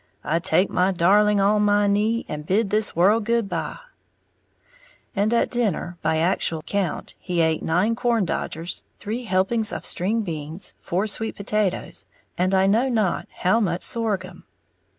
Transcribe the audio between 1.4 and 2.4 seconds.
my knee